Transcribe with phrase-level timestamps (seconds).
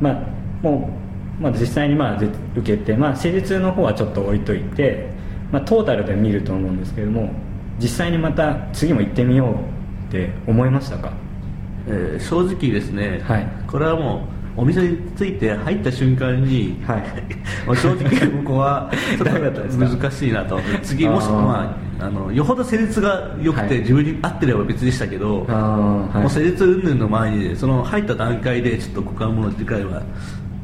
[0.00, 0.14] まあ
[0.62, 0.90] も
[1.38, 2.20] う、まあ、実際にまあ
[2.56, 5.10] 受けて、まあ、施術の方はちょっと置いといて、
[5.52, 7.30] まあ、トータルで見ると思うんですけども
[7.78, 9.54] 実際にまた次も行ってみよう
[10.08, 11.12] って思いましたか？
[11.86, 13.46] えー正直ですね、はい。
[13.66, 17.02] これはもうお店に着いて入った瞬間に、はい。
[17.76, 19.86] 正直ここは ちょっダメだったんですか？
[19.86, 20.60] と難しいなと。
[20.82, 23.78] 次もしまああのよほど施術が良くて、はい。
[23.80, 26.18] 自分に合ってれば別でしたけど、はい。
[26.18, 30.02] もう施術云々の前にその入った段階でちょっとここはもう次回は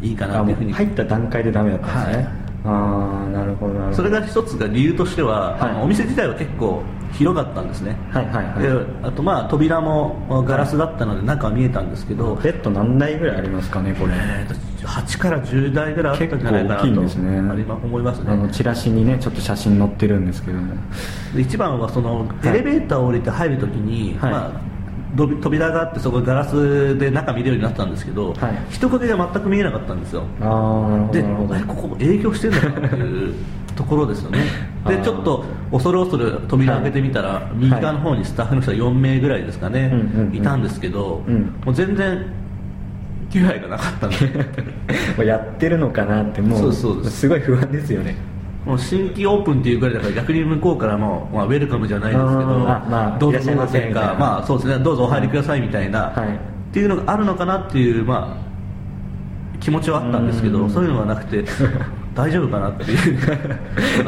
[0.00, 0.70] いいかなというふうに。
[0.70, 2.26] う入った段階でダメだったんですね、はい。
[2.66, 3.96] ああなるほどなるほど。
[3.96, 5.82] それが一つが理由としては、はい。
[5.84, 6.82] お店自体は結構
[7.14, 8.62] 広かったんですね、はいはいはい。
[8.62, 8.68] で
[9.02, 14.12] あとまあ扉もガラスだったので中は見えたんですけど、ベッド何台ぐらいありますかねこれ。
[14.14, 17.50] えーと8から10台ぐらいあったんじゃないかなと結構大きいんですね。
[17.50, 20.74] ありま思いますあのねチラシにねちょっと写真載ってるんですけども。
[21.34, 24.30] で一番はそのエレベーターを降りて入るときに、はい。
[24.30, 24.73] まあ
[25.16, 28.58] 扉があってそこガラスで中見れるようになったんですけど、はい。
[28.70, 30.24] 人影が全く見えなかったんですよ。
[31.12, 33.34] でここ営業してるのかっていう。
[33.74, 34.38] ところですよね
[34.86, 39.90] でちょっと恐る恐る扉開けてみたら、右側の方にスタッフの人が4名ぐらいですかね、
[40.32, 41.60] いたんですけど、うん。
[41.64, 42.24] もう全然
[43.34, 44.10] 気配がなかったん
[45.16, 48.14] で やってるのかなってもうそうそうですすごい不安ですよね
[48.64, 54.14] もう新規オープンっていうぐらいだから逆に向こうからも、まあ、ウェルカムじゃないですけど、まあどうぞいらっしゃいませどうぞみたいな。
[54.14, 54.84] まあそうですね。
[54.84, 56.28] どうぞお入りくださいみたいな、はい。
[56.28, 56.38] っ
[56.72, 60.52] ていうのがあるのかなっていうまあ気持ちはあったんですけうん。
[60.54, 61.44] どそういうのがなくて
[62.14, 63.18] 大丈夫かなっていう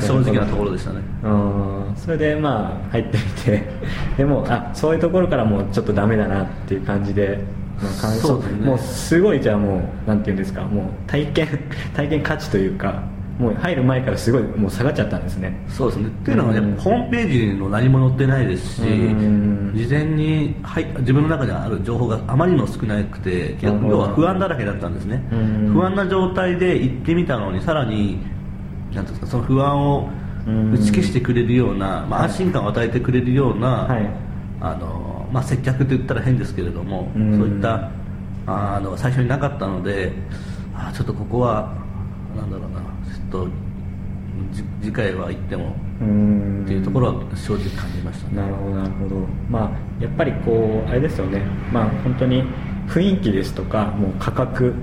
[0.00, 1.00] 正直なところでしたね。
[1.24, 3.68] うんそれでまあ入ってみて
[4.18, 7.40] でもあそういうところからもうちょっとダメだなっていう感じで、
[7.78, 8.66] そうですね。
[8.66, 11.48] もうすごいじゃあもうなんていうんですかもう体験
[11.94, 13.02] 体験価値というか
[13.42, 15.52] もう入る前からすごいもう下がっちゃったんですね。
[15.68, 16.06] そうですね。
[16.06, 16.76] っていうのはね、うん。
[16.76, 19.72] ホームページの何も載ってないですし、うん。
[19.74, 25.72] 事前に、はい、自分の中にある情報があまりにも少なくて要は不安だらけだったんですね、うん。
[25.72, 28.18] 不安な状態で行ってみたのにさらに
[28.94, 30.08] なんですかその不安を
[30.46, 30.72] うん。
[30.72, 32.28] 打ち消してくれるような、まあ、はい。
[32.30, 34.10] 安心感を与えてくれるような、はい。
[34.60, 37.38] あのまあ、接客って言ったら変ですけれども、うん。
[37.38, 37.90] そういった
[38.46, 40.12] あの最初になかったので
[40.74, 41.74] あちょっとここは
[42.36, 42.80] なんだろうな。
[42.80, 43.48] ちょっと
[44.52, 45.74] じ次回は行っても。
[46.00, 46.62] うん。
[46.64, 48.36] っていうところは正直感じましたね。
[48.36, 49.16] なるほどなるほど。
[49.50, 51.42] まあやっぱりこうあれですよね。
[51.72, 52.44] まあ本当に
[52.88, 54.74] 雰囲気ですとかもう価格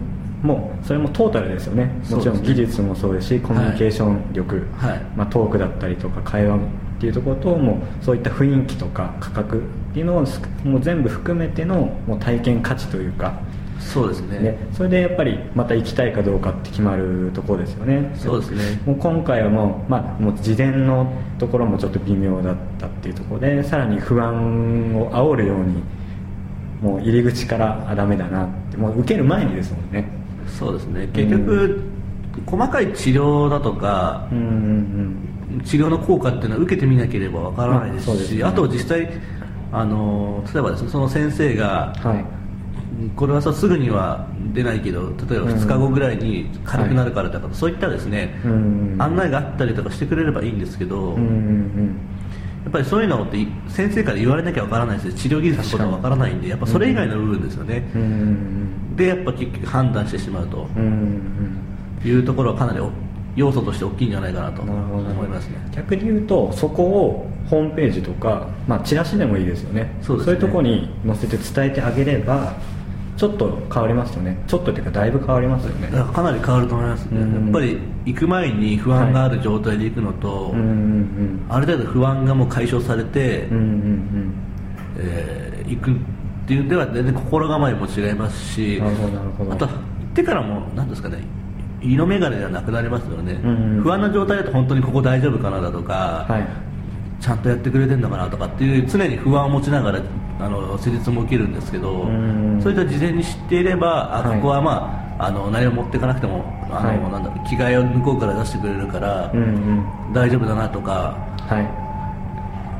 [0.41, 1.91] もうそれもトータルですよね。
[2.09, 5.01] もちろん技術もそうですしコミュニケーション力、はい。
[5.15, 6.59] まあ、トークだったりとか会話っ
[6.99, 9.61] ていうところともうそういった雰囲気とか価格っ
[9.93, 13.41] ていうのをすもう全部含めてのもう体験価値というか、
[13.79, 14.39] そうですね。
[14.39, 18.11] ね、それでやっぱりまた行きたいかどうかって決まるところですよね。
[18.15, 18.81] そうですね。
[18.85, 25.83] もう今回はもう,、まあ、もう事前のところもちょっと微妙だったっていうところでさらに不安を煽るように
[26.81, 30.07] もう入り口からあダメだなってもう受ける前にですもんね。
[30.47, 31.09] そうですね。
[31.13, 31.81] 結局、
[32.45, 38.53] 細かい治療だとかうんうん治療の効果っていうのは受けてみなければわからないですし、まあね。
[38.53, 39.09] あと実際
[39.71, 42.38] あの例えばですねその先生がうんはい
[43.15, 48.95] これはさすぐには出ないけど例えば2日後ぐらいに軽くなるからとか、そういったですね、うん。
[48.99, 51.99] 案内があったりとかしてくれればいいんですけど、うんうん
[52.61, 53.37] やっぱりそういうのって
[53.69, 58.01] 先生から言われなきゃわからないですし治療技術のことはわからないんでやっぱそれ以外の部分ですよね、うん。
[58.01, 60.67] うんでやっぱ結局判断してしまうと。
[60.75, 61.69] うんうん
[62.05, 62.91] いうところはかなりお
[63.35, 65.55] 要素として大きいんじゃないかなと思いますね。
[65.71, 69.97] 逆に言うとそこをホームページとか、まあ、チラシでもいいですよね。
[70.01, 70.33] そうですね。
[70.33, 72.53] いうところに載せて伝えてあげれば
[73.19, 74.41] ちょっと変わりますよね。
[74.47, 75.89] ちょっとっていうかだいぶ変わりますよね。
[75.91, 77.43] だかなり変わると思いますね、うん。
[77.43, 84.33] やっぱり行く前に不安がある状態で行くのと、うんうんある程度不安がもう解消されて、うんうんうん。
[84.99, 85.95] えー行くっ
[86.47, 88.85] ていうでは全然心構えも違いますしあ
[89.55, 91.19] とは行ってからも何ですかね
[91.79, 96.47] 色眼鏡ではなくなりますよね、うんうん不安な状態だと本当にここ大丈夫かなだとか、はい。
[97.21, 100.01] ちゃんとやってくれてるのかなとかっていう常に不安を持ちながら
[100.39, 102.59] あの施術も受けるんですけど、うん。
[102.61, 104.37] そういった事前に知っていればあはい。
[104.37, 106.99] ここはまああの何も持っていかなくてもあの、はい。
[107.11, 109.45] なんだろう着替えを向こうから出してくれるから、うんう
[110.11, 110.13] ん。
[110.13, 111.15] 大丈夫だなとか
[111.47, 111.89] はい。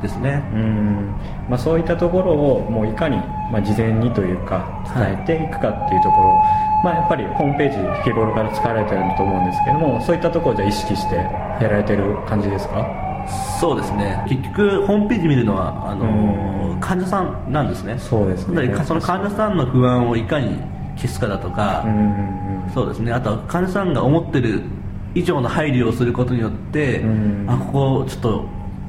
[0.02, 1.14] ですね、うん。
[1.50, 3.18] まあ、そういったところをもういかに、
[3.52, 6.42] まあ、事前にというか伝えていくかっていうところ、
[6.86, 7.70] まあ、やっぱりホームペー
[8.00, 13.09] ジ日頃から使われてると思うんですけどもそういったところをじゃあ意識してやられてる感じですか？
[13.60, 14.26] そうですね。
[14.30, 16.06] 結局ホームページ見るのはあの、
[16.74, 16.80] うん。
[16.80, 17.98] 患者さんなんですね。
[18.00, 18.74] そうですね。
[18.86, 20.58] その患者さんの不安をいかに
[20.96, 21.86] 消すかだとか、
[22.74, 23.12] そうですね。
[23.12, 24.64] あとは患者さんが思ってる
[25.14, 27.46] 以上の配慮をすることによって、うん。
[27.50, 28.46] あここちょっと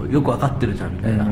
[0.06, 1.25] よく分かってるじゃんみたいな、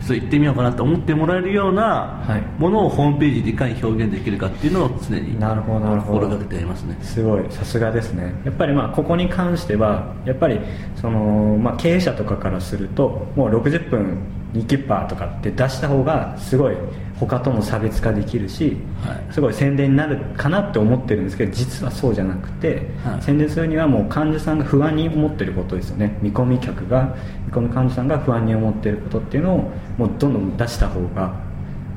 [0.00, 2.60] そう言ってみようかなと思ってもらえるようなはい。
[2.60, 6.20] ものをホームページでいかに表現できるかっていうのを常になるほどなるほど。
[6.20, 6.98] 心がけてやりますね。
[7.02, 7.44] すごい。
[7.50, 8.34] さすがですね。
[8.44, 10.60] やっぱりまあここに関してはやっぱり
[10.96, 14.18] その、まあ、経営者とかからするともう60分
[14.54, 16.76] 2キッパーとかって出した方がすごい
[17.18, 19.32] 他とも差別化できるし、はい。
[19.32, 23.22] すごい宣伝になるかなって思ってるんですけど実はそうじゃなくて、はい。
[23.22, 26.18] 宣伝するにはもう患者さんが不安に思ってることですよね。
[26.22, 27.14] 見込み客が
[27.46, 31.34] 見込み患者さんが不安に思ってることっていうのをもうどんどん出した方が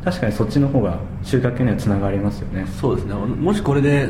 [0.04, 2.68] 確かにそっちの方が収穫にはつながりますよね。
[2.80, 3.14] そうですね。
[3.14, 4.10] もしこれで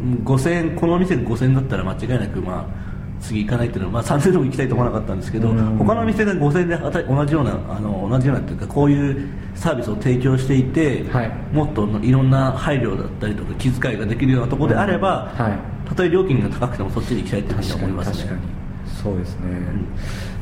[0.00, 2.89] うん5000円このお店が5000円だったら間違いなくまあ
[3.20, 5.76] 次行かないっていうのは、まあ、3000円でも行きたいと思わなかったんですけど、うん。
[5.76, 11.30] 他の店が5000円であた同じようなあの同じようなっていうかこういうサービスを提供していて、はい。
[11.52, 15.88] もっといろんな配慮だったりとか気遣いができるようなところであれば、はい。
[15.88, 18.16] たとえ料金が高くてもそっちに行きたいっていうふうに思いますね。
[18.16, 18.60] 確かに。
[19.02, 19.46] そうですね、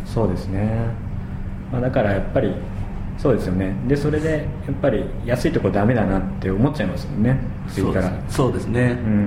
[0.04, 0.88] そうですね、
[1.70, 2.52] まあ、だからやっぱり
[3.18, 3.74] そうですよね。
[3.88, 7.36] でそれでやっぱり安いとこダメだなって思っちゃいますもんね。
[7.68, 8.10] 次そうから。
[8.10, 8.36] です。
[8.36, 9.24] そうですね、うんうんう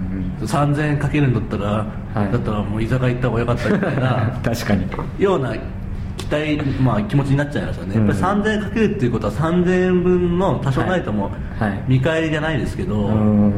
[0.00, 0.14] ん
[0.46, 2.32] 3000円かけるんだったら、はい。
[2.32, 4.86] だったらもう居酒屋行った方が良かったみたいな 確かに。
[5.18, 5.54] ような
[6.16, 8.06] 期待、まあ、気持ちになっちゃいますよね、うん。
[8.06, 11.70] やっぱり3000円かけるっていうことは3000円分の多少ないともはい。
[11.70, 13.52] はい見返りじゃないですけど、うん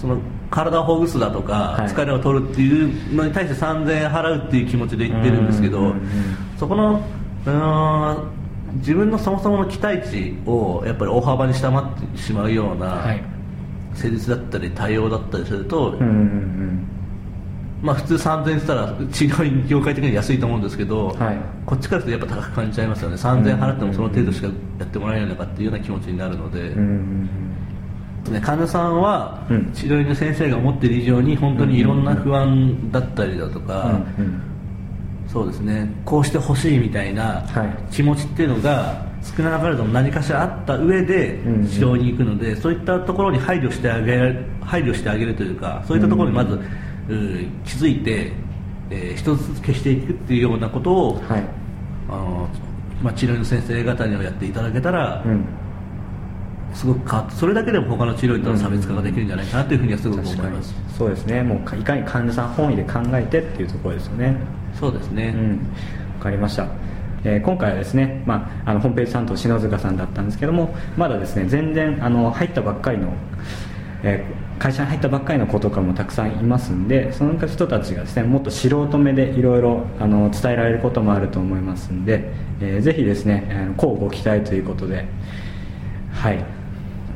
[0.00, 0.16] その
[0.50, 1.88] 体をほぐすだとか、はい。
[1.88, 5.94] 疲れを取るっていうのに対して3000円払うっていう気持ちで言ってるんですけど、
[6.58, 7.00] そこの
[7.46, 8.41] うーん
[8.76, 13.22] 自分のそもそもの期待値をやっぱり大幅に下回ってしまうような、はい。
[13.94, 16.86] 施術だったり対応だったりすると、うんうんうん。
[17.82, 21.38] まあ、普通3000円したら治療院業界的には安いと思うんですけど、はい。
[21.66, 23.16] こっちからするとやっぱ高く感じちゃいますよね。
[23.16, 24.52] 3000円払ってもその程度しかや
[24.84, 27.28] ってもらえないのかっていうような気持ちになるので、うん
[28.26, 29.72] うんね、患者さんはうん。
[29.72, 34.42] 治療院の先生が思っている以上に本当にいろんな不安だったりだとか、うんうん
[35.32, 35.90] そうですね。
[36.04, 37.92] こうしてほしいみたいなはい。
[37.92, 41.66] 気持ちっていうのが少なからずも何かしらあった上でうんうん。
[41.66, 46.58] 治療に行くので、そういったところに配慮してあげる配慮してあげるというかそういったところにまず、う
[47.64, 48.32] 気づいて、
[48.90, 51.44] えー一つずつ消していくっていうようなことを、はい。
[52.10, 52.48] あの
[53.02, 55.44] まあ、治療院の先生方にはやっていただけたら、うん
[56.74, 60.74] すごく変わってそれだけでも他の治療院との差別化ができるんじゃないかなというふうにはすごく思います。
[60.96, 61.42] そうですね。
[61.42, 64.36] もうかいかに患者さん本位で考えてっていうところですよね。
[64.78, 65.50] そうですね、うん、
[66.18, 66.66] わかりました、
[67.24, 73.12] えー今回はですね、まあ、あのホームページ担当篠塚さんだったんですけどもまだですね全然あの入ったばっかりの、
[74.02, 85.04] えー会社に入ったばっかりの子とかもたくさんいますんでその人たちがですねもっと素人目でいろいろあの伝えられることもあると思いますんで、えーぜひですねあの乞うご期待ということで
[86.12, 86.44] はい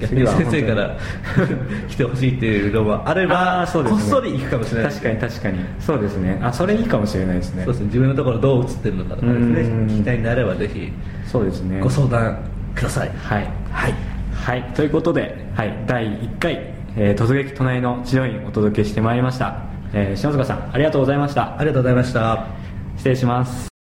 [0.01, 0.27] 逆に。
[0.27, 0.97] 先生から
[1.89, 4.01] 来てほしいっていうのもあればあーそうですね。
[4.03, 4.91] こっそり行くかもしれない。
[4.91, 5.59] 確かに確かに。
[5.81, 6.39] そうですね。
[6.43, 7.65] あそれいいかもしれないですね。
[7.65, 7.87] そうですね。
[7.87, 9.61] 自分のところどう映ってるのかとかですね。
[9.63, 9.87] うん。
[9.87, 10.93] 聞きたいんであればぜひ
[11.25, 11.81] そうですね。
[11.81, 12.39] ご相談
[12.75, 13.11] ください。
[13.23, 13.49] はい。
[13.71, 13.95] はい。
[14.33, 16.61] はい、ということで、はい、第1回、
[16.97, 19.57] えー突撃隣の治療院お届けしてまいりました、
[19.93, 21.57] えー篠塚さんありがとうございました。
[21.59, 22.47] ありがとうございました。
[22.97, 23.76] 失礼します